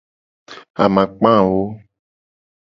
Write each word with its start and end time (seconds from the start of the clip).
Amakpa 0.83 1.31
ewo. 1.41 1.63